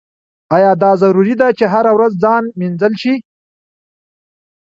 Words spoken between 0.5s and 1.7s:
ایا دا ضروري ده چې